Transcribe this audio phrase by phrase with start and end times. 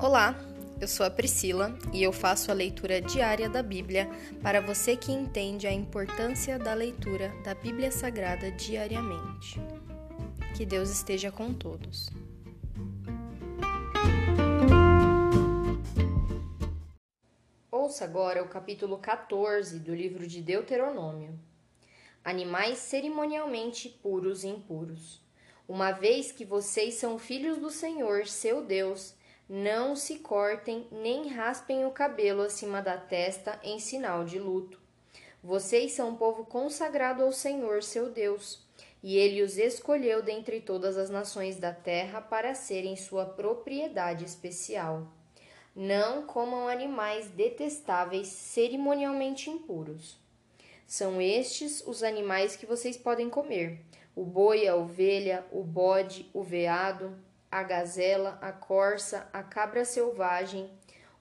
[0.00, 0.38] Olá,
[0.80, 4.08] eu sou a Priscila e eu faço a leitura diária da Bíblia
[4.40, 9.60] para você que entende a importância da leitura da Bíblia Sagrada diariamente.
[10.56, 12.08] Que Deus esteja com todos.
[17.68, 21.36] Ouça agora o capítulo 14 do livro de Deuteronômio.
[22.24, 25.20] Animais cerimonialmente puros e impuros.
[25.66, 29.17] Uma vez que vocês são filhos do Senhor, seu Deus,
[29.48, 34.78] não se cortem nem raspem o cabelo acima da testa em sinal de luto.
[35.42, 38.62] Vocês são um povo consagrado ao Senhor, seu Deus,
[39.02, 45.06] e ele os escolheu dentre todas as nações da terra para serem sua propriedade especial.
[45.74, 50.18] Não comam animais detestáveis, cerimonialmente impuros.
[50.86, 53.80] São estes os animais que vocês podem comer:
[54.14, 57.16] o boi, a ovelha, o bode, o veado,
[57.50, 60.70] a gazela, a corça, a cabra selvagem,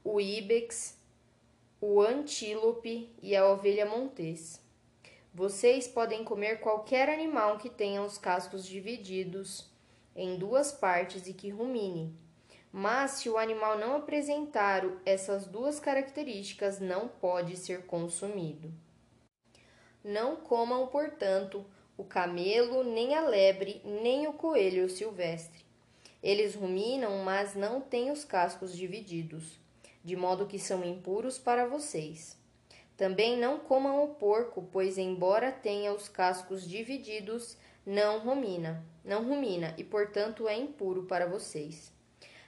[0.04, 0.98] o íbex,
[1.80, 4.62] o antílope e a ovelha montês.
[5.34, 9.70] Vocês podem comer qualquer animal que tenha os cascos divididos
[10.16, 12.18] em duas partes e que rumine.
[12.72, 18.74] Mas se o animal não apresentar essas duas características, não pode ser consumido.
[20.04, 21.64] Não comam, portanto,
[21.96, 25.67] o camelo, nem a lebre, nem o coelho silvestre.
[26.28, 29.58] Eles ruminam, mas não têm os cascos divididos,
[30.04, 32.36] de modo que são impuros para vocês.
[32.98, 39.74] Também não comam o porco, pois embora tenha os cascos divididos, não rumina, não rumina
[39.78, 41.94] e portanto é impuro para vocês.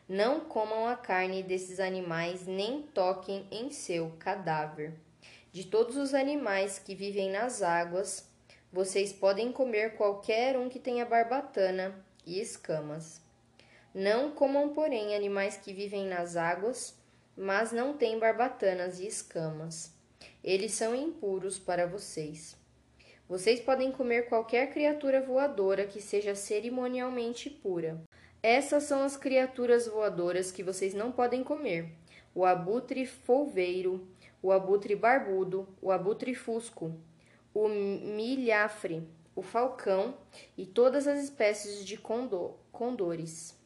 [0.10, 4.94] Não comam a carne desses animais, nem toquem em seu cadáver.
[5.54, 8.30] De todos os animais que vivem nas águas,
[8.74, 13.29] vocês podem comer qualquer um que tenha barbatana e escamas.
[13.94, 16.96] Não comam, porém, animais que vivem nas águas,
[17.36, 19.92] mas não têm barbatanas e escamas.
[20.44, 22.56] Eles são impuros para vocês.
[23.28, 28.00] Vocês podem comer qualquer criatura voadora que seja cerimonialmente pura.
[28.44, 31.92] Essas são as criaturas voadoras que vocês não podem comer:
[32.36, 34.08] o abutre folveiro,
[34.42, 36.94] o abutre barbudo, o abutre fusco,
[37.54, 39.04] o milhafre,
[39.36, 40.16] o falcão
[40.56, 41.98] e todas as espécies de
[42.72, 43.59] condores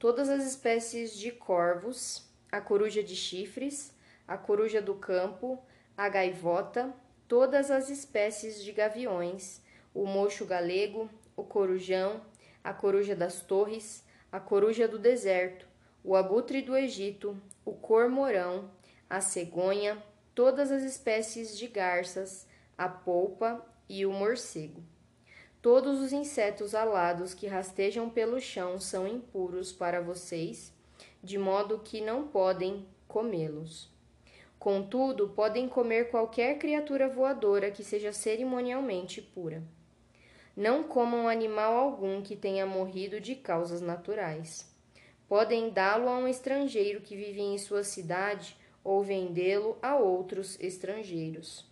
[0.00, 3.94] todas as espécies de corvos, a coruja de chifres,
[4.26, 5.62] a coruja do campo,
[5.94, 6.90] a gaivota,
[7.28, 9.60] todas as espécies de gaviões,
[9.92, 12.22] o mocho galego, o corujão,
[12.64, 14.02] a coruja das torres,
[14.32, 15.68] a coruja do deserto,
[16.02, 18.70] o abutre do Egito, o cormorão,
[19.08, 20.02] a cegonha,
[20.34, 22.46] todas as espécies de garças,
[22.78, 24.82] a polpa e o morcego.
[25.62, 30.72] Todos os insetos alados que rastejam pelo chão são impuros para vocês,
[31.22, 33.90] de modo que não podem comê-los.
[34.58, 39.62] Contudo, podem comer qualquer criatura voadora que seja cerimonialmente pura.
[40.56, 44.66] Não comam animal algum que tenha morrido de causas naturais.
[45.28, 51.66] Podem dá-lo a um estrangeiro que vive em sua cidade ou vendê-lo a outros estrangeiros.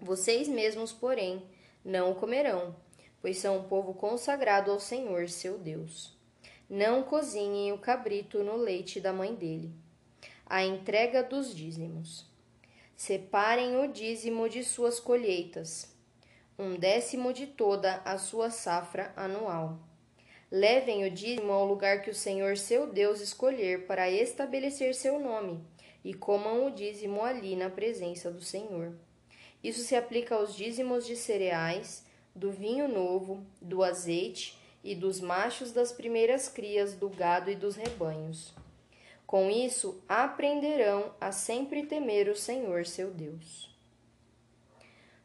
[0.00, 1.42] Vocês mesmos, porém,
[1.84, 2.76] não o comerão
[3.20, 6.16] pois são um povo consagrado ao Senhor seu Deus.
[6.68, 9.72] Não cozinhem o cabrito no leite da mãe dele.
[10.46, 12.26] A entrega dos dízimos.
[12.96, 15.94] Separem o dízimo de suas colheitas,
[16.58, 19.78] um décimo de toda a sua safra anual.
[20.50, 25.64] Levem o dízimo ao lugar que o Senhor seu Deus escolher para estabelecer seu nome,
[26.04, 28.98] e comam o dízimo ali na presença do Senhor.
[29.62, 32.04] Isso se aplica aos dízimos de cereais,
[32.38, 37.74] do vinho novo, do azeite e dos machos das primeiras crias do gado e dos
[37.74, 38.54] rebanhos.
[39.26, 43.68] Com isso, aprenderão a sempre temer o Senhor seu Deus.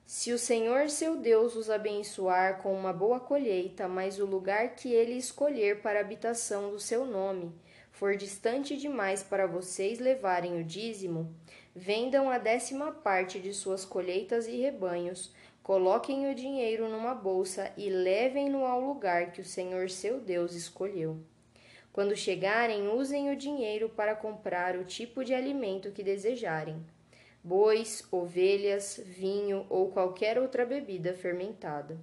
[0.05, 4.91] Se o Senhor seu Deus os abençoar com uma boa colheita, mas o lugar que
[4.91, 7.53] ele escolher para habitação do seu nome
[7.91, 11.33] for distante demais para vocês levarem o dízimo,
[11.75, 15.31] vendam a décima parte de suas colheitas e rebanhos
[15.63, 21.17] Coloquem o dinheiro numa bolsa e levem-no ao lugar que o Senhor seu Deus escolheu.
[21.93, 26.85] Quando chegarem, usem o dinheiro para comprar o tipo de alimento que desejarem:
[27.41, 31.97] bois, ovelhas, vinho ou qualquer outra bebida fermentada.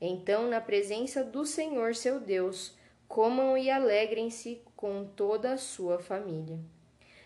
[0.00, 2.76] Então, na presença do Senhor seu Deus,
[3.08, 6.60] comam e alegrem-se com toda a sua família.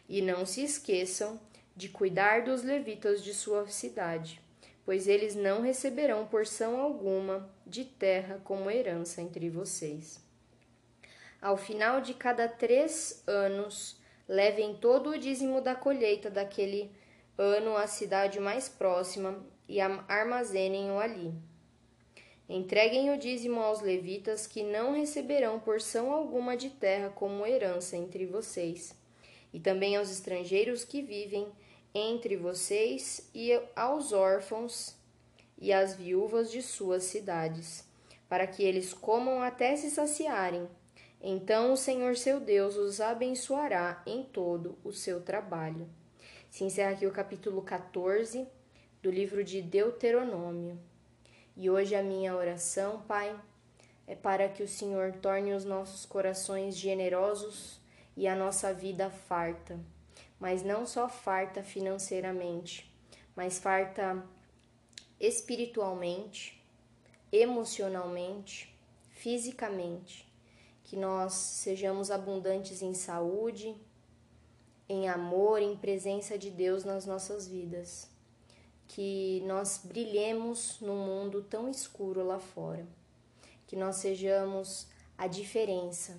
[0.09, 1.39] E não se esqueçam
[1.77, 4.48] de cuidar dos levitas de sua cidade
[4.89, 10.19] pois eles não receberão porção alguma de terra como herança entre vocês.
[11.43, 16.91] Ao final de cada três anos, levem todo o dízimo da colheita daquele
[17.37, 21.35] ano à cidade mais próxima e armazenem-o ali.
[22.49, 28.25] Entreguem o dízimo aos levitas, que não receberão porção alguma de terra como herança entre
[28.25, 28.97] vocês,
[29.53, 31.47] e também aos estrangeiros que vivem
[31.95, 34.95] entre vocês e aos órfãos
[35.57, 37.85] e às viúvas de suas cidades,
[38.29, 40.69] para que eles comam até se saciarem.
[41.21, 45.89] Então o Senhor seu Deus os abençoará em todo o seu trabalho.
[46.51, 48.47] Se encerra aqui o capítulo 14
[49.03, 50.79] do livro de Deuteronômio.
[51.57, 53.35] E hoje a minha oração, Pai,
[54.07, 57.81] é para que o Senhor torne os nossos corações generosos
[58.17, 59.79] e a nossa vida farta,
[60.39, 62.91] mas não só farta financeiramente,
[63.35, 64.25] mas farta
[65.19, 66.63] espiritualmente,
[67.33, 68.75] emocionalmente,
[69.11, 70.27] fisicamente,
[70.85, 73.77] que nós sejamos abundantes em saúde,
[74.89, 78.09] em amor, em presença de Deus nas nossas vidas.
[78.87, 82.87] Que nós brilhemos num mundo tão escuro lá fora,
[83.67, 84.87] que nós sejamos
[85.19, 86.19] a diferença,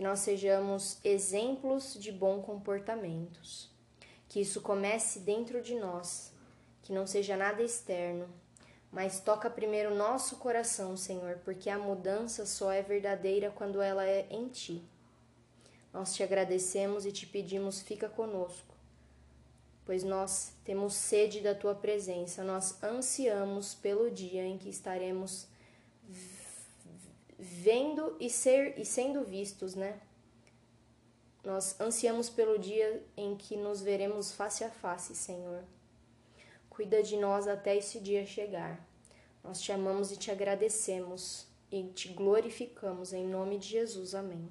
[0.00, 3.70] que nós sejamos exemplos de bom comportamentos,
[4.30, 6.32] que isso comece dentro de nós,
[6.80, 8.26] que não seja nada externo,
[8.90, 14.26] mas toca primeiro nosso coração, Senhor, porque a mudança só é verdadeira quando ela é
[14.30, 14.82] em Ti.
[15.92, 18.74] Nós te agradecemos e te pedimos, fica conosco
[19.84, 25.48] pois nós temos sede da tua presença, nós ansiamos pelo dia em que estaremos
[27.40, 29.98] vendo e ser e sendo vistos, né?
[31.42, 35.64] Nós ansiamos pelo dia em que nos veremos face a face, Senhor.
[36.68, 38.86] Cuida de nós até esse dia chegar.
[39.42, 44.14] Nós te amamos e te agradecemos e te glorificamos em nome de Jesus.
[44.14, 44.50] Amém.